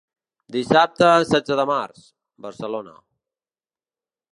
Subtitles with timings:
[0.55, 2.09] Dissabte setze de març—
[2.47, 3.01] Barcelona.